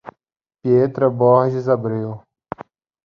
Pietra 0.63 1.11
Borges 1.11 1.67
Abreu 1.69 2.23